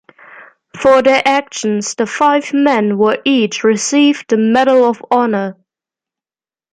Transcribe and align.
For 0.81 1.03
their 1.03 1.21
actions, 1.23 1.93
the 1.93 2.07
five 2.07 2.55
men 2.55 2.97
were 2.97 3.19
each 3.23 3.63
received 3.63 4.31
the 4.31 4.37
Medal 4.37 4.83
of 4.85 5.05
Honor. 5.11 5.57